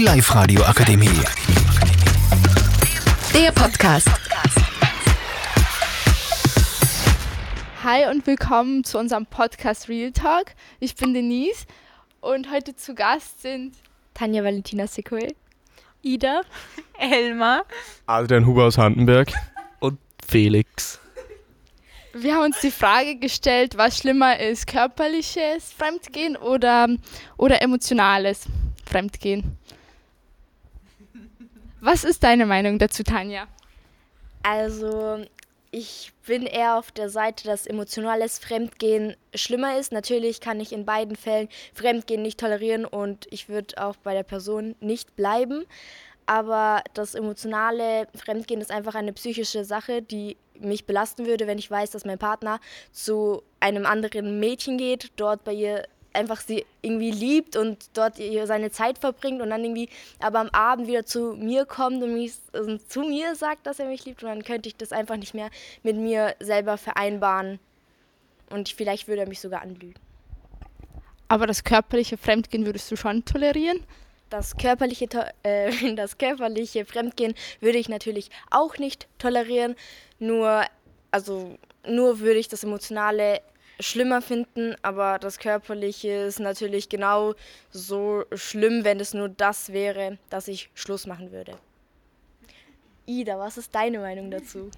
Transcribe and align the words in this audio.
Die 0.00 0.06
Live-Radio 0.06 0.62
Akademie. 0.62 1.20
Der 3.34 3.52
Podcast. 3.52 4.08
Hi 7.84 8.08
und 8.10 8.26
willkommen 8.26 8.82
zu 8.82 8.98
unserem 8.98 9.26
Podcast 9.26 9.90
Real 9.90 10.10
Talk. 10.10 10.52
Ich 10.78 10.94
bin 10.94 11.12
Denise 11.12 11.66
und 12.22 12.50
heute 12.50 12.74
zu 12.74 12.94
Gast 12.94 13.42
sind 13.42 13.74
Tanja 14.14 14.42
Valentina 14.42 14.86
Sequel, 14.86 15.34
Ida, 16.00 16.40
Elmar, 16.98 17.66
Adrian 18.06 18.46
Huber 18.46 18.64
aus 18.64 18.78
Handenberg 18.78 19.30
und 19.80 19.98
Felix. 20.26 20.98
Wir 22.14 22.36
haben 22.36 22.44
uns 22.44 22.60
die 22.62 22.70
Frage 22.70 23.16
gestellt, 23.16 23.76
was 23.76 23.98
schlimmer 23.98 24.40
ist, 24.40 24.66
körperliches 24.66 25.74
Fremdgehen 25.76 26.38
oder, 26.38 26.88
oder 27.36 27.60
emotionales 27.60 28.46
Fremdgehen. 28.86 29.59
Was 31.80 32.04
ist 32.04 32.22
deine 32.22 32.46
Meinung 32.46 32.78
dazu, 32.78 33.02
Tanja? 33.02 33.46
Also 34.42 35.24
ich 35.70 36.12
bin 36.26 36.46
eher 36.46 36.76
auf 36.76 36.90
der 36.90 37.08
Seite, 37.08 37.44
dass 37.44 37.66
emotionales 37.66 38.38
Fremdgehen 38.38 39.16
schlimmer 39.34 39.78
ist. 39.78 39.92
Natürlich 39.92 40.40
kann 40.40 40.60
ich 40.60 40.72
in 40.72 40.84
beiden 40.84 41.16
Fällen 41.16 41.48
Fremdgehen 41.74 42.22
nicht 42.22 42.40
tolerieren 42.40 42.84
und 42.84 43.26
ich 43.30 43.48
würde 43.48 43.82
auch 43.82 43.96
bei 43.96 44.14
der 44.14 44.24
Person 44.24 44.74
nicht 44.80 45.16
bleiben. 45.16 45.64
Aber 46.26 46.82
das 46.94 47.14
emotionale 47.14 48.08
Fremdgehen 48.14 48.60
ist 48.60 48.70
einfach 48.70 48.94
eine 48.94 49.12
psychische 49.12 49.64
Sache, 49.64 50.02
die 50.02 50.36
mich 50.58 50.84
belasten 50.84 51.26
würde, 51.26 51.46
wenn 51.46 51.58
ich 51.58 51.70
weiß, 51.70 51.90
dass 51.90 52.04
mein 52.04 52.18
Partner 52.18 52.60
zu 52.92 53.42
einem 53.60 53.86
anderen 53.86 54.38
Mädchen 54.38 54.76
geht, 54.76 55.10
dort 55.16 55.44
bei 55.44 55.52
ihr 55.52 55.84
einfach 56.12 56.40
sie 56.40 56.64
irgendwie 56.82 57.10
liebt 57.10 57.56
und 57.56 57.90
dort 57.94 58.18
ihr 58.18 58.46
seine 58.46 58.70
Zeit 58.70 58.98
verbringt 58.98 59.40
und 59.40 59.50
dann 59.50 59.62
irgendwie 59.62 59.88
aber 60.18 60.40
am 60.40 60.48
Abend 60.50 60.88
wieder 60.88 61.06
zu 61.06 61.34
mir 61.34 61.64
kommt 61.64 62.02
und, 62.02 62.14
mich, 62.14 62.32
also 62.52 62.78
zu 62.78 63.02
mir 63.02 63.34
sagt, 63.34 63.66
dass 63.66 63.78
er 63.78 63.86
mich 63.86 64.04
liebt 64.04 64.22
und 64.22 64.28
dann 64.28 64.42
könnte 64.42 64.68
ich 64.68 64.76
das 64.76 64.92
einfach 64.92 65.16
nicht 65.16 65.34
mehr 65.34 65.50
mit 65.82 65.96
mir 65.96 66.34
selber 66.40 66.76
vereinbaren 66.78 67.58
und 68.50 68.68
vielleicht 68.68 69.08
würde 69.08 69.22
er 69.22 69.28
mich 69.28 69.40
sogar 69.40 69.62
anlügen. 69.62 69.94
Aber 71.28 71.46
das 71.46 71.62
körperliche 71.62 72.16
Fremdgehen 72.16 72.66
würdest 72.66 72.90
du 72.90 72.96
schon 72.96 73.24
tolerieren? 73.24 73.84
Das 74.30 74.56
körperliche, 74.56 75.06
äh, 75.44 75.94
das 75.94 76.18
körperliche 76.18 76.84
Fremdgehen 76.84 77.34
würde 77.60 77.78
ich 77.78 77.88
natürlich 77.88 78.30
auch 78.50 78.78
nicht 78.78 79.06
tolerieren, 79.18 79.76
nur, 80.18 80.64
also, 81.10 81.56
nur 81.86 82.18
würde 82.20 82.40
ich 82.40 82.48
das 82.48 82.64
emotionale 82.64 83.40
schlimmer 83.80 84.22
finden, 84.22 84.74
aber 84.82 85.18
das 85.18 85.38
Körperliche 85.38 86.08
ist 86.08 86.40
natürlich 86.40 86.88
genau 86.88 87.34
so 87.70 88.24
schlimm, 88.34 88.84
wenn 88.84 89.00
es 89.00 89.14
nur 89.14 89.28
das 89.28 89.72
wäre, 89.72 90.18
dass 90.28 90.48
ich 90.48 90.70
Schluss 90.74 91.06
machen 91.06 91.32
würde. 91.32 91.58
Ida, 93.06 93.38
was 93.38 93.58
ist 93.58 93.74
deine 93.74 93.98
Meinung 93.98 94.30
dazu? 94.30 94.70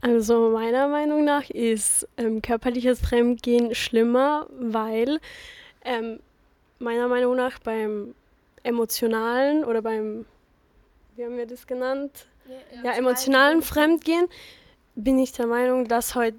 Also 0.00 0.50
meiner 0.50 0.88
Meinung 0.88 1.24
nach 1.24 1.48
ist 1.48 2.08
ähm, 2.16 2.42
körperliches 2.42 3.00
Fremdgehen 3.00 3.74
schlimmer, 3.74 4.48
weil 4.50 5.20
ähm, 5.84 6.18
meiner 6.80 7.06
Meinung 7.06 7.36
nach 7.36 7.60
beim 7.60 8.14
emotionalen 8.64 9.64
oder 9.64 9.80
beim, 9.80 10.26
wie 11.14 11.24
haben 11.24 11.36
wir 11.36 11.46
das 11.46 11.66
genannt? 11.66 12.26
Ja, 12.48 12.90
ja 12.90 12.98
emotionalen 12.98 13.62
Fremdgehen 13.62 14.26
bin 14.96 15.20
ich 15.20 15.32
der 15.32 15.46
Meinung, 15.46 15.86
dass 15.86 16.16
heute 16.16 16.38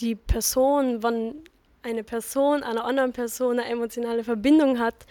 die 0.00 0.14
Person, 0.14 1.02
wenn 1.02 1.42
eine 1.82 2.04
Person 2.04 2.62
einer 2.62 2.84
anderen 2.84 3.12
Person 3.12 3.58
eine 3.58 3.68
emotionale 3.68 4.24
Verbindung 4.24 4.78
hat, 4.78 5.06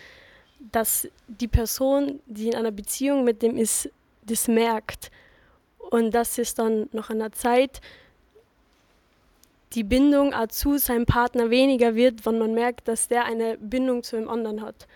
dass 0.71 1.07
die 1.27 1.47
Person, 1.47 2.19
die 2.25 2.49
in 2.49 2.55
einer 2.55 2.71
Beziehung 2.71 3.23
mit 3.23 3.41
dem 3.41 3.57
ist, 3.57 3.89
das 4.23 4.47
merkt. 4.47 5.11
Und 5.77 6.11
dass 6.11 6.37
es 6.37 6.53
dann 6.53 6.89
nach 6.91 7.09
einer 7.09 7.31
Zeit 7.31 7.81
die 9.73 9.83
Bindung 9.83 10.33
zu 10.49 10.77
seinem 10.77 11.05
Partner 11.05 11.49
weniger 11.49 11.95
wird, 11.95 12.25
wenn 12.25 12.39
man 12.39 12.53
merkt, 12.53 12.87
dass 12.87 13.07
der 13.07 13.25
eine 13.25 13.57
Bindung 13.57 14.03
zu 14.03 14.15
einem 14.15 14.29
anderen 14.29 14.61
hat. 14.61 14.87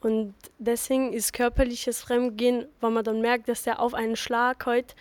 Und 0.00 0.34
deswegen 0.58 1.12
ist 1.12 1.32
körperliches 1.32 2.00
Fremdgehen, 2.00 2.66
wenn 2.80 2.92
man 2.92 3.04
dann 3.04 3.20
merkt, 3.20 3.48
dass 3.48 3.62
der 3.62 3.80
auf 3.80 3.94
einen 3.94 4.16
Schlag 4.16 4.66
hält, 4.66 4.96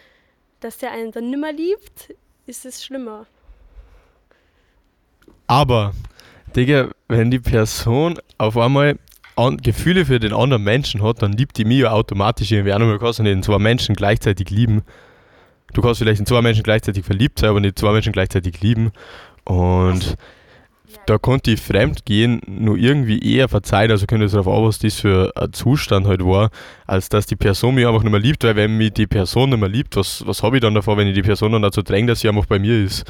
dass 0.59 0.78
der 0.78 0.91
einen 0.91 1.11
dann 1.11 1.29
nimmer 1.29 1.51
liebt, 1.51 2.13
ist 2.45 2.66
es 2.66 2.84
schlimmer. 2.84 3.25
Aber, 5.51 5.91
Digga, 6.56 6.91
wenn 7.09 7.29
die 7.29 7.39
Person 7.39 8.17
auf 8.38 8.56
einmal 8.56 8.97
an, 9.35 9.57
Gefühle 9.57 10.06
für 10.06 10.17
den 10.17 10.31
anderen 10.31 10.63
Menschen 10.63 11.03
hat, 11.03 11.22
dann 11.22 11.34
liebt 11.34 11.57
die 11.57 11.66
mich 11.66 11.79
ja 11.79 11.91
automatisch 11.91 12.53
irgendwie 12.53 12.73
auch 12.73 12.79
nochmal. 12.79 12.97
Du 12.97 13.03
kannst 13.03 13.19
nicht 13.19 13.34
in 13.34 13.44
zwei 13.44 13.59
Menschen 13.59 13.94
gleichzeitig 13.94 14.50
lieben. 14.50 14.84
Du 15.73 15.81
kannst 15.81 16.00
vielleicht 16.00 16.22
in 16.22 16.25
zwei 16.25 16.41
Menschen 16.41 16.63
gleichzeitig 16.63 17.03
verliebt 17.03 17.40
sein, 17.40 17.50
aber 17.50 17.59
nicht 17.59 17.78
zwei 17.78 17.91
Menschen 17.91 18.13
gleichzeitig 18.13 18.61
lieben. 18.61 18.94
Und 19.44 20.16
da 21.06 21.17
konnte 21.17 21.51
ich 21.51 21.59
fremd 21.59 22.06
gehen, 22.06 22.41
nur 22.47 22.78
irgendwie 22.78 23.19
eher 23.19 23.50
verzeihen, 23.50 23.91
also 23.91 24.06
könnte 24.06 24.28
es 24.28 24.31
darauf 24.31 24.47
an, 24.47 24.63
was 24.63 24.79
das 24.79 25.01
für 25.01 25.34
ein 25.35 25.51
Zustand 25.51 26.07
halt 26.07 26.23
war, 26.23 26.50
als 26.88 27.09
dass 27.09 27.25
die 27.25 27.35
Person 27.35 27.75
mich 27.75 27.85
einfach 27.85 28.03
nicht 28.03 28.11
mehr 28.11 28.22
liebt, 28.22 28.45
weil 28.45 28.56
wenn 28.56 28.78
mich 28.78 28.94
die 28.94 29.06
Person 29.06 29.50
nicht 29.50 29.59
mehr 29.59 29.67
liebt, 29.67 29.97
was, 29.97 30.25
was 30.25 30.44
habe 30.44 30.56
ich 30.56 30.61
dann 30.61 30.75
davor, 30.75 30.95
wenn 30.95 31.09
ich 31.09 31.13
die 31.13 31.23
Person 31.23 31.51
dann 31.51 31.61
dazu 31.61 31.81
dränge, 31.81 32.07
dass 32.07 32.22
sie 32.22 32.29
einfach 32.29 32.45
bei 32.45 32.57
mir 32.57 32.85
ist? 32.85 33.03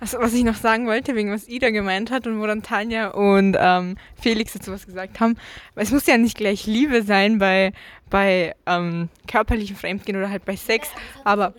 Also, 0.00 0.18
was 0.20 0.32
ich 0.32 0.44
noch 0.44 0.54
sagen 0.54 0.86
wollte, 0.86 1.16
wegen 1.16 1.32
was 1.32 1.48
Ida 1.48 1.70
gemeint 1.70 2.10
hat 2.10 2.26
und 2.26 2.40
wo 2.40 2.46
dann 2.46 2.62
Tanja 2.62 3.08
und 3.08 3.56
ähm, 3.58 3.96
Felix 4.20 4.52
dazu 4.52 4.70
was 4.70 4.86
gesagt 4.86 5.18
haben, 5.18 5.36
es 5.74 5.90
muss 5.90 6.06
ja 6.06 6.16
nicht 6.16 6.36
gleich 6.36 6.66
Liebe 6.66 7.02
sein 7.02 7.38
bei, 7.38 7.72
bei 8.08 8.54
ähm, 8.66 9.08
körperlichem 9.26 9.76
Fremdgehen 9.76 10.16
oder 10.16 10.30
halt 10.30 10.44
bei 10.44 10.54
Sex, 10.54 10.88
ja, 10.94 11.20
aber 11.24 11.54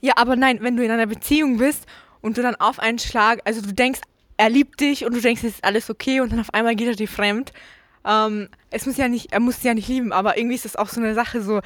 ja, 0.00 0.12
aber 0.16 0.36
nein, 0.36 0.58
wenn 0.60 0.76
du 0.76 0.84
in 0.84 0.90
einer 0.90 1.06
Beziehung 1.06 1.56
bist 1.56 1.86
und 2.20 2.36
du 2.36 2.42
dann 2.42 2.56
auf 2.56 2.78
einen 2.78 2.98
Schlag, 2.98 3.40
also 3.44 3.62
du 3.62 3.72
denkst, 3.72 4.00
er 4.36 4.50
liebt 4.50 4.78
dich 4.80 5.04
und 5.06 5.14
du 5.14 5.20
denkst, 5.20 5.42
es 5.44 5.54
ist 5.54 5.64
alles 5.64 5.88
okay 5.88 6.20
und 6.20 6.30
dann 6.30 6.40
auf 6.40 6.52
einmal 6.52 6.76
geht 6.76 6.88
er 6.88 6.94
dir 6.94 7.08
fremd. 7.08 7.52
Ähm, 8.06 8.50
es 8.70 8.84
muss 8.84 8.98
ja 8.98 9.08
nicht, 9.08 9.32
er 9.32 9.40
muss 9.40 9.56
dich 9.56 9.64
ja 9.64 9.74
nicht 9.74 9.88
lieben, 9.88 10.12
aber 10.12 10.36
irgendwie 10.36 10.56
ist 10.56 10.66
das 10.66 10.76
auch 10.76 10.88
so 10.88 11.00
eine 11.00 11.14
Sache, 11.14 11.40
so 11.40 11.60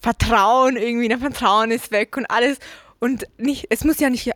Vertrauen 0.00 0.76
irgendwie, 0.76 1.08
der 1.08 1.18
Vertrauen 1.18 1.70
ist 1.70 1.90
weg 1.90 2.16
und 2.16 2.24
alles 2.26 2.58
und 2.98 3.26
nicht, 3.36 3.66
es 3.68 3.84
muss 3.84 4.00
ja 4.00 4.08
nicht 4.10 4.32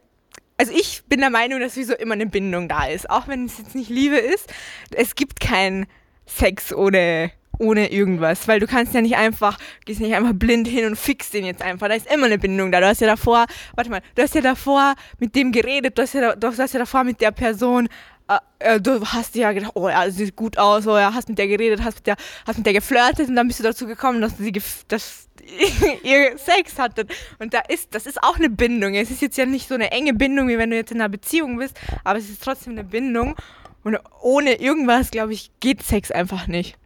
also 0.56 0.72
ich 0.72 1.02
bin 1.08 1.20
der 1.20 1.30
Meinung, 1.30 1.60
dass 1.60 1.74
sowieso 1.74 1.94
immer 1.94 2.14
eine 2.14 2.26
Bindung 2.26 2.68
da 2.68 2.86
ist. 2.86 3.10
Auch 3.10 3.28
wenn 3.28 3.44
es 3.44 3.58
jetzt 3.58 3.74
nicht 3.74 3.90
Liebe 3.90 4.16
ist. 4.16 4.52
Es 4.90 5.14
gibt 5.14 5.40
keinen 5.40 5.86
Sex 6.24 6.72
ohne, 6.72 7.30
ohne 7.58 7.92
irgendwas. 7.92 8.48
Weil 8.48 8.60
du 8.60 8.66
kannst 8.66 8.94
ja 8.94 9.02
nicht 9.02 9.16
einfach, 9.16 9.58
gehst 9.84 10.00
nicht 10.00 10.14
einfach 10.14 10.32
blind 10.32 10.66
hin 10.66 10.86
und 10.86 10.96
fixst 10.96 11.34
den 11.34 11.44
jetzt 11.44 11.62
einfach. 11.62 11.88
Da 11.88 11.94
ist 11.94 12.10
immer 12.10 12.26
eine 12.26 12.38
Bindung 12.38 12.72
da. 12.72 12.80
Du 12.80 12.86
hast 12.86 13.00
ja 13.00 13.06
davor, 13.06 13.46
warte 13.74 13.90
mal, 13.90 14.00
du 14.14 14.22
hast 14.22 14.34
ja 14.34 14.40
davor 14.40 14.94
mit 15.18 15.34
dem 15.34 15.52
geredet, 15.52 15.98
du 15.98 16.02
hast 16.02 16.14
ja, 16.14 16.34
du 16.34 16.46
hast 16.48 16.72
ja 16.72 16.78
davor 16.78 17.04
mit 17.04 17.20
der 17.20 17.32
Person 17.32 17.88
äh, 18.28 18.38
äh, 18.58 18.80
du 18.80 19.04
hast 19.06 19.36
ja 19.36 19.52
gedacht, 19.52 19.72
oh 19.74 19.88
ja, 19.88 20.10
sieht 20.10 20.34
gut 20.34 20.58
aus, 20.58 20.86
oh 20.86 20.96
ja, 20.96 21.14
hast 21.14 21.28
mit 21.28 21.38
der 21.38 21.46
geredet, 21.46 21.84
hast 21.84 21.98
mit 21.98 22.06
der, 22.08 22.16
hast 22.46 22.56
mit 22.56 22.66
der 22.66 22.72
geflirtet 22.72 23.28
und 23.28 23.36
dann 23.36 23.46
bist 23.46 23.60
du 23.60 23.64
dazu 23.64 23.86
gekommen, 23.86 24.20
dass 24.20 24.36
sie 24.36 24.52
dass 24.88 25.28
ihr 26.02 26.36
Sex 26.38 26.78
hattet. 26.78 27.10
Und 27.38 27.54
da 27.54 27.60
ist, 27.60 27.94
das 27.94 28.06
ist 28.06 28.22
auch 28.22 28.36
eine 28.36 28.50
Bindung. 28.50 28.94
Es 28.94 29.10
ist 29.10 29.22
jetzt 29.22 29.38
ja 29.38 29.46
nicht 29.46 29.68
so 29.68 29.74
eine 29.74 29.90
enge 29.90 30.14
Bindung, 30.14 30.48
wie 30.48 30.58
wenn 30.58 30.70
du 30.70 30.76
jetzt 30.76 30.92
in 30.92 31.00
einer 31.00 31.08
Beziehung 31.08 31.58
bist, 31.58 31.78
aber 32.04 32.18
es 32.18 32.28
ist 32.28 32.42
trotzdem 32.42 32.72
eine 32.72 32.84
Bindung. 32.84 33.36
Und 33.84 33.98
ohne 34.20 34.54
irgendwas, 34.54 35.10
glaube 35.10 35.32
ich, 35.32 35.50
geht 35.60 35.82
Sex 35.82 36.10
einfach 36.10 36.46
nicht. 36.46 36.76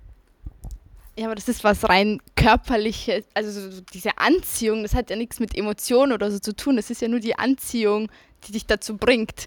Ja, 1.16 1.26
aber 1.26 1.34
das 1.34 1.48
ist 1.48 1.64
was 1.64 1.88
rein 1.88 2.20
körperliches, 2.36 3.24
also 3.34 3.70
so 3.70 3.80
diese 3.92 4.16
Anziehung, 4.18 4.82
das 4.82 4.94
hat 4.94 5.10
ja 5.10 5.16
nichts 5.16 5.40
mit 5.40 5.56
Emotionen 5.56 6.12
oder 6.12 6.30
so 6.30 6.38
zu 6.38 6.54
tun. 6.54 6.76
Das 6.76 6.90
ist 6.90 7.02
ja 7.02 7.08
nur 7.08 7.20
die 7.20 7.38
Anziehung, 7.38 8.10
die 8.46 8.52
dich 8.52 8.66
dazu 8.66 8.96
bringt. 8.96 9.46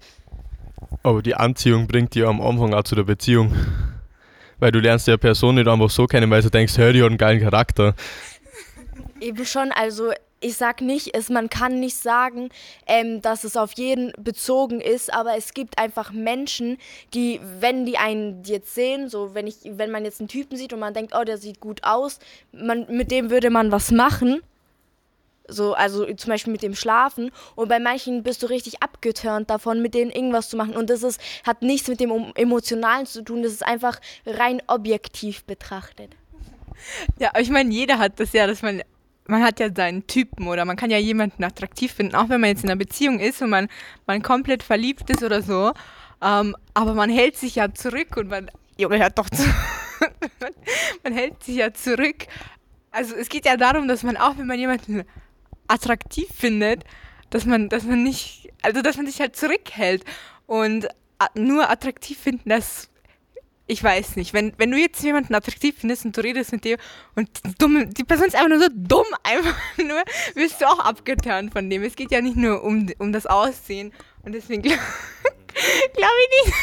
Aber 1.01 1.21
die 1.21 1.35
Anziehung 1.35 1.87
bringt 1.87 2.13
dir 2.15 2.27
am 2.27 2.41
Anfang 2.41 2.73
auch 2.73 2.83
zu 2.83 2.95
der 2.95 3.03
Beziehung. 3.03 3.53
Weil 4.59 4.71
du 4.71 4.79
lernst 4.79 5.07
ja 5.07 5.17
Person 5.17 5.55
nicht 5.55 5.67
einfach 5.67 5.89
so 5.89 6.05
kennen, 6.05 6.29
weil 6.29 6.41
du 6.41 6.49
denkst, 6.49 6.77
hey, 6.77 6.93
die 6.93 7.01
hat 7.01 7.09
einen 7.09 7.17
geilen 7.17 7.41
Charakter. 7.41 7.95
Eben 9.23 9.45
schon, 9.45 9.71
also 9.71 10.11
ich 10.43 10.57
sag 10.57 10.81
nicht, 10.81 11.15
es, 11.15 11.29
man 11.29 11.49
kann 11.49 11.79
nicht 11.79 11.95
sagen, 11.95 12.49
ähm, 12.85 13.21
dass 13.21 13.43
es 13.43 13.55
auf 13.55 13.71
jeden 13.73 14.11
bezogen 14.17 14.81
ist, 14.81 15.13
aber 15.13 15.37
es 15.37 15.53
gibt 15.53 15.77
einfach 15.77 16.11
Menschen, 16.11 16.77
die, 17.13 17.39
wenn 17.59 17.85
die 17.85 17.97
einen 17.97 18.43
jetzt 18.43 18.75
sehen, 18.75 19.09
so 19.09 19.33
wenn 19.33 19.47
ich, 19.47 19.55
wenn 19.63 19.91
man 19.91 20.03
jetzt 20.03 20.19
einen 20.19 20.27
Typen 20.27 20.57
sieht 20.57 20.73
und 20.73 20.79
man 20.79 20.93
denkt, 20.93 21.13
oh, 21.17 21.23
der 21.23 21.37
sieht 21.37 21.61
gut 21.61 21.83
aus, 21.83 22.19
man, 22.51 22.85
mit 22.89 23.09
dem 23.11 23.29
würde 23.29 23.49
man 23.49 23.71
was 23.71 23.91
machen. 23.91 24.41
So, 25.47 25.73
also 25.73 26.05
zum 26.13 26.29
Beispiel 26.29 26.53
mit 26.53 26.63
dem 26.63 26.73
Schlafen. 26.73 27.31
Und 27.55 27.67
bei 27.67 27.79
manchen 27.79 28.23
bist 28.23 28.43
du 28.43 28.47
richtig 28.47 28.81
abgeturnt 28.81 29.49
davon, 29.49 29.81
mit 29.81 29.93
denen 29.93 30.09
irgendwas 30.09 30.49
zu 30.49 30.55
machen. 30.55 30.75
Und 30.75 30.89
das 30.89 31.03
ist, 31.03 31.19
hat 31.45 31.61
nichts 31.61 31.89
mit 31.89 31.99
dem 31.99 32.31
Emotionalen 32.35 33.05
zu 33.05 33.23
tun, 33.23 33.43
das 33.43 33.51
ist 33.51 33.65
einfach 33.65 33.99
rein 34.25 34.61
objektiv 34.67 35.43
betrachtet. 35.43 36.15
Ja, 37.19 37.29
aber 37.29 37.41
ich 37.41 37.49
meine, 37.49 37.73
jeder 37.73 37.99
hat 37.99 38.19
das 38.19 38.33
ja, 38.33 38.47
dass 38.47 38.61
man 38.61 38.83
man 39.27 39.43
hat 39.43 39.59
ja 39.59 39.69
seinen 39.73 40.05
Typen 40.07 40.47
oder 40.47 40.65
man 40.65 40.75
kann 40.75 40.91
ja 40.91 40.97
jemanden 40.97 41.43
attraktiv 41.43 41.93
finden, 41.93 42.15
auch 42.15 42.29
wenn 42.29 42.41
man 42.41 42.49
jetzt 42.49 42.63
in 42.63 42.69
einer 42.69 42.77
Beziehung 42.77 43.19
ist 43.19 43.41
und 43.41 43.49
man, 43.49 43.67
man 44.05 44.21
komplett 44.21 44.63
verliebt 44.63 45.09
ist 45.09 45.23
oder 45.23 45.41
so. 45.41 45.73
Ähm, 46.21 46.55
aber 46.73 46.93
man 46.93 47.09
hält 47.09 47.37
sich 47.37 47.55
ja 47.55 47.73
zurück 47.73 48.17
und 48.17 48.29
man, 48.29 48.49
Junge, 48.77 48.99
hört 48.99 49.17
doch 49.17 49.29
zu. 49.29 49.43
man 51.03 51.13
hält 51.13 51.43
sich 51.43 51.57
ja 51.57 51.73
zurück. 51.73 52.27
Also 52.91 53.15
es 53.15 53.29
geht 53.29 53.45
ja 53.45 53.57
darum, 53.57 53.87
dass 53.87 54.03
man 54.03 54.17
auch, 54.17 54.37
wenn 54.37 54.47
man 54.47 54.59
jemanden 54.59 55.03
attraktiv 55.67 56.27
findet, 56.33 56.83
dass 57.29 57.45
man, 57.45 57.69
dass 57.69 57.83
man 57.83 58.03
nicht, 58.03 58.51
also 58.61 58.81
dass 58.81 58.97
man 58.97 59.07
sich 59.07 59.19
halt 59.19 59.35
zurückhält. 59.35 60.03
Und 60.45 60.87
nur 61.35 61.69
attraktiv 61.69 62.17
finden, 62.19 62.49
das 62.49 62.89
ich 63.65 63.83
weiß 63.83 64.17
nicht, 64.17 64.33
wenn, 64.33 64.53
wenn 64.57 64.71
du 64.71 64.77
jetzt 64.77 65.01
jemanden 65.03 65.33
attraktiv 65.35 65.75
findest 65.79 66.05
und 66.05 66.17
du 66.17 66.21
redest 66.21 66.51
mit 66.51 66.65
dir 66.65 66.77
und 67.15 67.29
die, 67.45 67.55
dumme, 67.55 67.87
die 67.87 68.03
Person 68.03 68.27
ist 68.27 68.35
einfach 68.35 68.49
nur 68.49 68.59
so 68.59 68.67
dumm, 68.73 69.05
einfach 69.23 69.55
nur, 69.77 70.03
wirst 70.35 70.61
du 70.61 70.67
auch 70.67 70.79
abgeturnt 70.79 71.53
von 71.53 71.69
dem. 71.69 71.83
Es 71.83 71.95
geht 71.95 72.11
ja 72.11 72.21
nicht 72.21 72.35
nur 72.35 72.63
um, 72.63 72.89
um 72.99 73.13
das 73.13 73.25
Aussehen 73.25 73.93
und 74.23 74.33
deswegen 74.33 74.61
glaube 74.63 74.79
glaub 75.95 76.11
ich 76.21 76.45
nicht. 76.45 76.57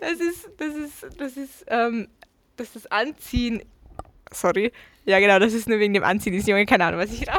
Das 0.00 0.12
ist, 0.12 0.48
das 0.58 0.74
ist, 0.74 1.20
das 1.20 1.36
ist, 1.36 1.64
ähm, 1.68 2.08
dass 2.56 2.72
das 2.72 2.86
Anziehen, 2.86 3.62
sorry, 4.32 4.72
ja 5.04 5.20
genau, 5.20 5.38
das 5.38 5.52
ist 5.52 5.68
nur 5.68 5.78
wegen 5.78 5.94
dem 5.94 6.04
Anziehen, 6.04 6.34
ist 6.34 6.48
Junge, 6.48 6.66
keine 6.66 6.84
Ahnung, 6.84 7.00
was 7.00 7.12
ich 7.12 7.24
da 7.24 7.38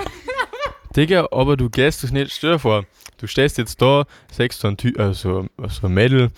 Digga, 0.96 1.28
aber 1.32 1.58
du 1.58 1.70
gehst 1.70 2.04
das 2.04 2.12
nicht, 2.12 2.32
stell 2.32 2.54
dir 2.54 2.60
vor, 2.60 2.86
du 3.18 3.28
stehst 3.28 3.58
jetzt 3.58 3.82
da, 3.82 4.06
sagst 4.32 4.62
so 4.62 4.68
ein, 4.68 4.78
Ty 4.78 4.96
also, 4.98 5.48
so 5.68 5.88
ein 5.88 5.94
Mädel, 5.94 6.32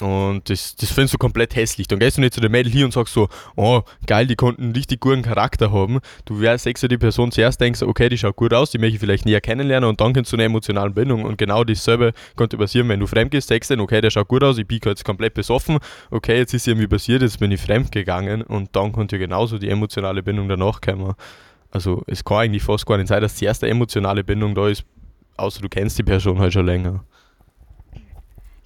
und 0.00 0.50
das, 0.50 0.76
das 0.76 0.90
findest 0.90 1.14
du 1.14 1.18
komplett 1.18 1.56
hässlich. 1.56 1.88
Dann 1.88 1.98
gehst 1.98 2.18
du 2.18 2.20
nicht 2.20 2.34
zu 2.34 2.40
der 2.40 2.50
Mädel 2.50 2.70
hier 2.70 2.84
und 2.84 2.92
sagst 2.92 3.14
so, 3.14 3.28
oh, 3.56 3.80
geil, 4.06 4.26
die 4.26 4.36
konnten 4.36 4.64
einen 4.64 4.72
richtig 4.72 5.00
guten 5.00 5.22
Charakter 5.22 5.72
haben. 5.72 6.00
Du 6.26 6.40
wärst 6.40 6.66
ja 6.66 6.88
die 6.88 6.98
Person 6.98 7.32
zuerst, 7.32 7.60
denkst, 7.60 7.82
okay, 7.82 8.10
die 8.10 8.18
schaut 8.18 8.36
gut 8.36 8.52
aus, 8.52 8.70
die 8.70 8.78
möchte 8.78 8.96
ich 8.96 9.00
vielleicht 9.00 9.24
näher 9.24 9.40
kennenlernen 9.40 9.88
und 9.88 10.00
dann 10.00 10.12
kommst 10.12 10.32
du 10.32 10.36
eine 10.36 10.44
emotionale 10.44 10.90
Bindung. 10.90 11.24
Und 11.24 11.38
genau 11.38 11.64
dasselbe 11.64 12.12
könnte 12.36 12.58
passieren, 12.58 12.88
wenn 12.90 13.00
du 13.00 13.06
fremd 13.06 13.30
gehst, 13.30 13.48
sagst 13.48 13.70
du, 13.70 13.80
okay, 13.80 14.02
der 14.02 14.10
schaut 14.10 14.28
gut 14.28 14.44
aus, 14.44 14.58
ich 14.58 14.66
bin 14.66 14.80
jetzt 14.84 15.04
komplett 15.04 15.32
besoffen, 15.32 15.78
okay, 16.10 16.36
jetzt 16.36 16.52
ist 16.52 16.68
irgendwie 16.68 16.88
passiert, 16.88 17.22
jetzt 17.22 17.40
bin 17.40 17.50
ich 17.50 17.60
fremd 17.60 17.90
gegangen 17.90 18.42
und 18.42 18.76
dann 18.76 18.92
könnte 18.92 19.18
genauso 19.18 19.58
die 19.58 19.70
emotionale 19.70 20.22
Bindung 20.22 20.48
danach 20.48 20.82
kommen. 20.82 21.14
Also 21.70 22.02
es 22.06 22.22
kann 22.22 22.38
eigentlich 22.38 22.62
fast 22.62 22.84
gar 22.84 22.98
nicht 22.98 23.08
sein, 23.08 23.22
dass 23.22 23.36
die 23.36 23.46
erste 23.46 23.66
emotionale 23.66 24.24
Bindung 24.24 24.54
da 24.54 24.68
ist, 24.68 24.84
außer 25.38 25.62
du 25.62 25.68
kennst 25.70 25.98
die 25.98 26.02
Person 26.02 26.38
halt 26.38 26.52
schon 26.52 26.66
länger. 26.66 27.02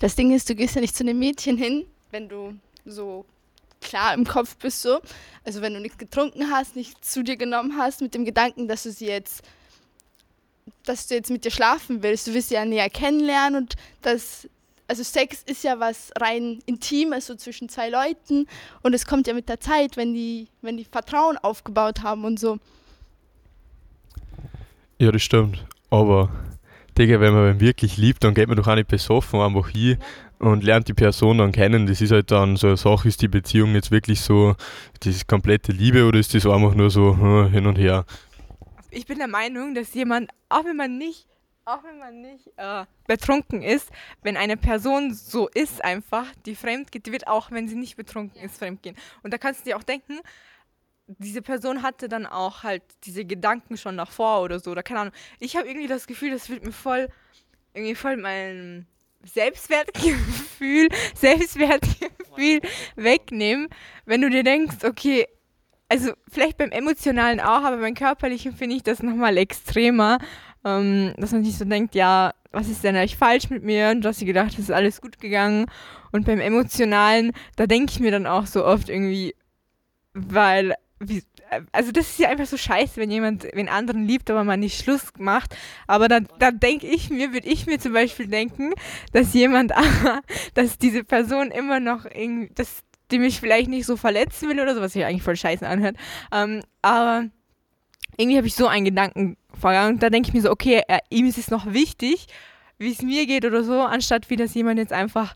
Das 0.00 0.16
Ding 0.16 0.32
ist, 0.32 0.48
du 0.48 0.54
gehst 0.54 0.74
ja 0.74 0.80
nicht 0.80 0.96
zu 0.96 1.04
einem 1.04 1.18
Mädchen 1.18 1.56
hin, 1.56 1.86
wenn 2.10 2.28
du 2.28 2.54
so 2.86 3.26
klar 3.80 4.14
im 4.14 4.26
Kopf 4.26 4.56
bist 4.56 4.82
so. 4.82 5.00
Also 5.44 5.60
wenn 5.60 5.74
du 5.74 5.80
nichts 5.80 5.98
getrunken 5.98 6.50
hast, 6.50 6.74
nichts 6.74 7.12
zu 7.12 7.22
dir 7.22 7.36
genommen 7.36 7.76
hast, 7.76 8.00
mit 8.00 8.14
dem 8.14 8.24
Gedanken, 8.24 8.66
dass 8.66 8.84
du 8.84 8.92
sie 8.92 9.06
jetzt, 9.06 9.42
dass 10.84 11.06
du 11.06 11.14
jetzt 11.14 11.30
mit 11.30 11.44
dir 11.44 11.50
schlafen 11.50 12.02
willst. 12.02 12.26
Du 12.26 12.34
willst 12.34 12.48
sie 12.48 12.54
ja 12.54 12.64
näher 12.64 12.88
kennenlernen 12.88 13.62
und 13.62 13.76
das, 14.00 14.48
also 14.88 15.02
Sex 15.02 15.42
ist 15.44 15.64
ja 15.64 15.78
was 15.78 16.10
rein 16.18 16.60
Intimes, 16.64 17.26
so 17.26 17.34
zwischen 17.34 17.68
zwei 17.68 17.90
Leuten. 17.90 18.46
Und 18.82 18.94
es 18.94 19.04
kommt 19.04 19.26
ja 19.26 19.34
mit 19.34 19.50
der 19.50 19.60
Zeit, 19.60 19.98
wenn 19.98 20.14
die, 20.14 20.48
wenn 20.62 20.78
die 20.78 20.86
Vertrauen 20.86 21.36
aufgebaut 21.36 22.02
haben 22.02 22.24
und 22.24 22.40
so. 22.40 22.58
Ja, 24.98 25.12
das 25.12 25.22
stimmt. 25.22 25.62
Aber 25.90 26.30
Digga, 27.00 27.18
wenn 27.18 27.32
man 27.32 27.60
wirklich 27.60 27.96
liebt, 27.96 28.22
dann 28.24 28.34
geht 28.34 28.48
man 28.48 28.58
doch 28.58 28.66
auch 28.66 28.74
nicht 28.74 28.88
besoffen 28.88 29.40
einfach 29.40 29.70
hin 29.70 29.96
und 30.38 30.62
lernt 30.62 30.86
die 30.86 30.92
Person 30.92 31.38
dann 31.38 31.50
kennen. 31.50 31.86
Das 31.86 32.02
ist 32.02 32.12
halt 32.12 32.30
dann 32.30 32.56
so 32.56 32.66
eine 32.66 32.76
Sache, 32.76 33.08
ist 33.08 33.22
die 33.22 33.28
Beziehung 33.28 33.74
jetzt 33.74 33.90
wirklich 33.90 34.20
so 34.20 34.54
das 35.02 35.26
komplette 35.26 35.72
Liebe 35.72 36.06
oder 36.06 36.18
ist 36.18 36.34
das 36.34 36.44
einfach 36.44 36.74
nur 36.74 36.90
so 36.90 37.16
hm, 37.16 37.50
hin 37.52 37.66
und 37.66 37.78
her? 37.78 38.04
Ich 38.90 39.06
bin 39.06 39.16
der 39.16 39.28
Meinung, 39.28 39.74
dass 39.74 39.94
jemand, 39.94 40.30
auch 40.50 40.64
wenn 40.64 40.76
man 40.76 40.98
nicht 40.98 41.26
auch 41.66 41.84
wenn 41.84 41.98
man 41.98 42.20
nicht 42.20 42.50
äh, 42.56 42.84
betrunken 43.06 43.62
ist, 43.62 43.90
wenn 44.22 44.36
eine 44.36 44.56
Person 44.56 45.14
so 45.14 45.48
ist 45.48 45.84
einfach, 45.84 46.26
die 46.44 46.56
fremd 46.56 46.90
geht, 46.90 47.06
die 47.06 47.12
wird 47.12 47.28
auch, 47.28 47.50
wenn 47.52 47.68
sie 47.68 47.76
nicht 47.76 47.96
betrunken 47.96 48.42
ist, 48.42 48.58
fremd 48.58 48.82
gehen. 48.82 48.96
Und 49.22 49.32
da 49.32 49.38
kannst 49.38 49.60
du 49.60 49.64
dir 49.70 49.76
auch 49.76 49.82
denken, 49.84 50.18
diese 51.18 51.42
Person 51.42 51.82
hatte 51.82 52.08
dann 52.08 52.26
auch 52.26 52.62
halt 52.62 52.82
diese 53.04 53.24
Gedanken 53.24 53.76
schon 53.76 53.96
davor 53.96 54.42
oder 54.42 54.60
so, 54.60 54.70
oder 54.70 54.82
keine 54.82 55.00
Ahnung. 55.00 55.14
Ich 55.38 55.56
habe 55.56 55.68
irgendwie 55.68 55.88
das 55.88 56.06
Gefühl, 56.06 56.30
das 56.30 56.48
wird 56.48 56.64
mir 56.64 56.72
voll, 56.72 57.08
irgendwie 57.74 57.94
voll 57.94 58.16
mein 58.16 58.86
Selbstwertgefühl, 59.24 60.88
Selbstwertgefühl 61.14 62.60
wegnehmen, 62.96 63.68
wenn 64.06 64.22
du 64.22 64.30
dir 64.30 64.44
denkst, 64.44 64.84
okay, 64.84 65.26
also 65.88 66.12
vielleicht 66.28 66.56
beim 66.56 66.70
Emotionalen 66.70 67.40
auch, 67.40 67.64
aber 67.64 67.78
beim 67.78 67.94
Körperlichen 67.94 68.54
finde 68.54 68.76
ich 68.76 68.82
das 68.82 69.02
nochmal 69.02 69.36
extremer, 69.36 70.18
ähm, 70.64 71.14
dass 71.18 71.32
man 71.32 71.44
sich 71.44 71.58
so 71.58 71.64
denkt, 71.64 71.94
ja, 71.94 72.32
was 72.52 72.68
ist 72.68 72.84
denn 72.84 72.96
eigentlich 72.96 73.16
falsch 73.16 73.50
mit 73.50 73.62
mir? 73.62 73.90
Und 73.90 74.02
du 74.02 74.08
hast 74.08 74.20
dir 74.20 74.26
gedacht, 74.26 74.52
es 74.52 74.58
ist 74.58 74.70
alles 74.70 75.00
gut 75.00 75.20
gegangen. 75.20 75.66
Und 76.12 76.26
beim 76.26 76.40
Emotionalen, 76.40 77.32
da 77.56 77.66
denke 77.66 77.92
ich 77.92 78.00
mir 78.00 78.10
dann 78.10 78.26
auch 78.26 78.46
so 78.46 78.64
oft 78.64 78.88
irgendwie, 78.88 79.34
weil 80.14 80.74
wie, 81.00 81.22
also 81.72 81.92
das 81.92 82.10
ist 82.10 82.18
ja 82.18 82.28
einfach 82.28 82.46
so 82.46 82.58
scheiße, 82.58 82.96
wenn 82.96 83.10
jemand 83.10 83.44
den 83.44 83.68
anderen 83.68 84.06
liebt, 84.06 84.30
aber 84.30 84.44
man 84.44 84.60
nicht 84.60 84.78
Schluss 84.78 85.12
macht. 85.18 85.56
Aber 85.86 86.08
dann, 86.08 86.28
dann 86.38 86.60
denke 86.60 86.86
ich 86.86 87.08
mir, 87.10 87.32
würde 87.32 87.48
ich 87.48 87.66
mir 87.66 87.78
zum 87.78 87.94
Beispiel 87.94 88.26
denken, 88.26 88.74
dass 89.12 89.32
jemand, 89.32 89.72
dass 90.54 90.78
diese 90.78 91.02
Person 91.02 91.50
immer 91.50 91.80
noch 91.80 92.04
irgendwie, 92.04 92.52
dass 92.54 92.82
die 93.10 93.18
mich 93.18 93.40
vielleicht 93.40 93.68
nicht 93.68 93.86
so 93.86 93.96
verletzen 93.96 94.48
will 94.48 94.60
oder 94.60 94.74
so, 94.74 94.80
was 94.82 94.92
sich 94.92 95.04
eigentlich 95.04 95.22
voll 95.22 95.36
scheiße 95.36 95.66
anhört. 95.66 95.96
Ähm, 96.32 96.62
aber 96.82 97.24
irgendwie 98.16 98.36
habe 98.36 98.46
ich 98.46 98.54
so 98.54 98.68
einen 98.68 98.84
Gedanken 98.84 99.36
vorher 99.58 99.88
und 99.88 100.02
da 100.02 100.10
denke 100.10 100.28
ich 100.28 100.34
mir 100.34 100.42
so, 100.42 100.50
okay, 100.50 100.82
er, 100.86 101.00
ihm 101.08 101.26
ist 101.26 101.38
es 101.38 101.50
noch 101.50 101.72
wichtig, 101.72 102.26
wie 102.78 102.92
es 102.92 103.02
mir 103.02 103.26
geht 103.26 103.46
oder 103.46 103.64
so, 103.64 103.80
anstatt 103.80 104.28
wie 104.28 104.36
das 104.36 104.54
jemand 104.54 104.78
jetzt 104.78 104.92
einfach 104.92 105.34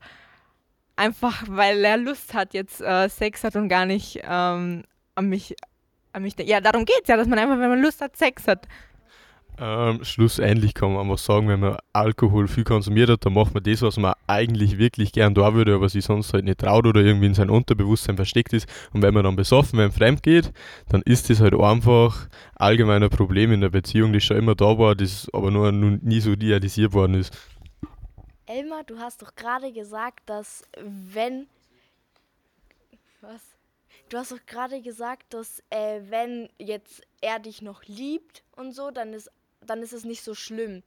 einfach 0.96 1.42
weil 1.48 1.84
er 1.84 1.96
Lust 1.96 2.34
hat, 2.34 2.54
jetzt 2.54 2.80
äh, 2.80 3.08
Sex 3.08 3.42
hat 3.42 3.56
und 3.56 3.68
gar 3.68 3.86
nicht 3.86 4.20
ähm, 4.22 4.84
an 5.14 5.28
mich, 5.28 5.54
an 6.12 6.22
mich 6.22 6.34
Ja, 6.38 6.60
darum 6.60 6.84
geht 6.84 7.02
es 7.02 7.08
ja, 7.08 7.16
dass 7.16 7.28
man 7.28 7.38
einfach, 7.38 7.58
wenn 7.58 7.70
man 7.70 7.82
Lust 7.82 8.00
hat, 8.00 8.16
Sex 8.16 8.46
hat. 8.46 8.66
Ähm, 9.56 10.02
schlussendlich 10.02 10.74
kann 10.74 10.92
man 10.92 11.02
einfach 11.02 11.18
sagen, 11.18 11.46
wenn 11.46 11.60
man 11.60 11.76
Alkohol 11.92 12.48
viel 12.48 12.64
konsumiert 12.64 13.08
hat, 13.08 13.24
dann 13.24 13.34
macht 13.34 13.54
man 13.54 13.62
das, 13.62 13.82
was 13.82 13.96
man 13.96 14.14
eigentlich 14.26 14.78
wirklich 14.78 15.12
gern 15.12 15.32
da 15.32 15.54
würde, 15.54 15.76
aber 15.76 15.88
sich 15.88 16.04
sonst 16.04 16.32
halt 16.32 16.44
nicht 16.44 16.58
traut 16.58 16.86
oder 16.86 17.00
irgendwie 17.00 17.26
in 17.26 17.34
sein 17.34 17.50
Unterbewusstsein 17.50 18.16
versteckt 18.16 18.52
ist. 18.52 18.68
Und 18.92 19.02
wenn 19.02 19.14
man 19.14 19.22
dann 19.22 19.36
besoffen, 19.36 19.78
wenn 19.78 19.92
fremd 19.92 20.24
geht, 20.24 20.52
dann 20.88 21.02
ist 21.02 21.30
das 21.30 21.40
halt 21.40 21.54
einfach 21.54 22.28
allgemeiner 22.56 23.08
Problem 23.08 23.52
in 23.52 23.60
der 23.60 23.68
Beziehung, 23.68 24.12
das 24.12 24.24
schon 24.24 24.38
immer 24.38 24.56
da 24.56 24.76
war, 24.76 24.96
das 24.96 25.28
aber 25.32 25.52
nur 25.52 25.70
nie 25.70 26.18
so 26.18 26.32
idealisiert 26.32 26.92
worden 26.92 27.14
ist. 27.14 27.32
Elmar, 28.46 28.82
du 28.84 28.98
hast 28.98 29.22
doch 29.22 29.36
gerade 29.36 29.72
gesagt, 29.72 30.20
dass 30.26 30.64
wenn. 30.82 31.46
Was? 33.20 33.40
Du 34.14 34.20
hast 34.20 34.30
doch 34.30 34.46
gerade 34.46 34.80
gesagt, 34.80 35.34
dass 35.34 35.60
äh, 35.70 36.00
wenn 36.08 36.48
jetzt 36.56 37.02
er 37.20 37.40
dich 37.40 37.62
noch 37.62 37.82
liebt 37.82 38.44
und 38.52 38.70
so, 38.70 38.92
dann 38.92 39.12
ist, 39.12 39.28
dann 39.60 39.82
ist 39.82 39.92
es 39.92 40.04
nicht 40.04 40.22
so 40.22 40.36
schlimm. 40.36 40.84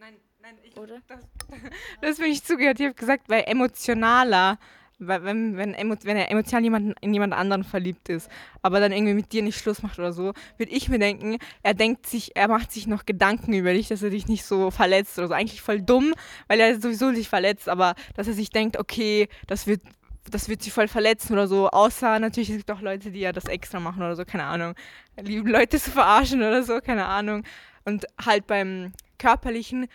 Nein, 0.00 0.16
nein, 0.42 0.58
ich, 0.64 0.76
Oder? 0.76 1.00
Das, 1.06 1.20
das 2.00 2.18
bin 2.18 2.32
ich 2.32 2.42
zugehört. 2.42 2.80
Ich 2.80 2.86
habe 2.86 2.96
gesagt, 2.96 3.28
weil 3.28 3.44
emotionaler, 3.46 4.58
weil 4.98 5.22
wenn, 5.22 5.56
wenn, 5.56 5.76
wenn 5.78 6.16
er 6.16 6.32
emotional 6.32 6.64
jemanden, 6.64 6.94
in 7.00 7.14
jemand 7.14 7.32
anderen 7.32 7.62
verliebt 7.62 8.08
ist, 8.08 8.28
aber 8.60 8.80
dann 8.80 8.90
irgendwie 8.90 9.14
mit 9.14 9.30
dir 9.30 9.44
nicht 9.44 9.60
Schluss 9.60 9.84
macht 9.84 10.00
oder 10.00 10.12
so, 10.12 10.32
würde 10.56 10.72
ich 10.72 10.88
mir 10.88 10.98
denken, 10.98 11.38
er 11.62 11.74
denkt 11.74 12.06
sich, 12.06 12.34
er 12.34 12.48
macht 12.48 12.72
sich 12.72 12.88
noch 12.88 13.06
Gedanken 13.06 13.52
über 13.52 13.72
dich, 13.72 13.86
dass 13.86 14.02
er 14.02 14.10
dich 14.10 14.26
nicht 14.26 14.44
so 14.44 14.72
verletzt 14.72 15.16
oder 15.16 15.28
so. 15.28 15.34
Eigentlich 15.34 15.62
voll 15.62 15.80
dumm, 15.80 16.12
weil 16.48 16.58
er 16.58 16.80
sowieso 16.80 17.12
sich 17.12 17.28
verletzt, 17.28 17.68
aber 17.68 17.94
dass 18.16 18.26
er 18.26 18.34
sich 18.34 18.50
denkt, 18.50 18.78
okay, 18.80 19.28
das 19.46 19.68
wird 19.68 19.82
das 20.30 20.48
wird 20.48 20.62
sie 20.62 20.70
voll 20.70 20.88
verletzen 20.88 21.32
oder 21.32 21.46
so. 21.46 21.68
Außer 21.68 22.18
natürlich, 22.18 22.50
es 22.50 22.56
gibt 22.56 22.70
auch 22.70 22.80
Leute, 22.80 23.10
die 23.10 23.20
ja 23.20 23.32
das 23.32 23.44
extra 23.44 23.80
machen 23.80 24.02
oder 24.02 24.16
so, 24.16 24.24
keine 24.24 24.44
Ahnung. 24.44 24.74
Lieben 25.20 25.48
Leute 25.48 25.78
zu 25.78 25.90
verarschen 25.90 26.40
oder 26.40 26.62
so, 26.62 26.80
keine 26.80 27.06
Ahnung. 27.06 27.44
Und 27.84 28.06
halt 28.24 28.46
beim 28.46 28.92
Körperlichen 29.18 29.88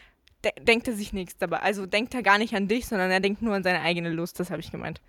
de 0.43 0.51
denkt 0.61 0.87
er 0.87 0.95
sich 0.95 1.13
nichts 1.13 1.37
dabei. 1.37 1.59
Also 1.59 1.85
denkt 1.85 2.13
er 2.13 2.23
gar 2.23 2.37
nicht 2.37 2.53
an 2.53 2.67
dich, 2.67 2.87
sondern 2.87 3.11
er 3.11 3.19
denkt 3.19 3.41
nur 3.41 3.55
an 3.55 3.63
seine 3.63 3.81
eigene 3.81 4.09
Lust, 4.09 4.39
das 4.39 4.51
habe 4.51 4.61
ich 4.61 4.71
gemeint. 4.71 5.01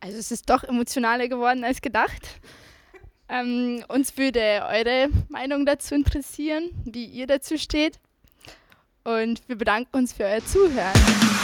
Also 0.00 0.18
es 0.18 0.30
ist 0.30 0.50
doch 0.50 0.64
emotionaler 0.64 1.28
geworden 1.28 1.64
als 1.64 1.80
gedacht. 1.80 2.40
Ähm, 3.28 3.82
uns 3.88 4.18
würde 4.18 4.66
eure 4.68 5.08
Meinung 5.28 5.64
dazu 5.64 5.94
interessieren, 5.94 6.70
wie 6.84 7.06
ihr 7.06 7.26
dazu 7.26 7.56
steht. 7.56 7.98
Und 9.02 9.40
wir 9.48 9.56
bedanken 9.56 9.96
uns 9.96 10.12
für 10.12 10.24
euer 10.24 10.44
Zuhören. 10.44 11.43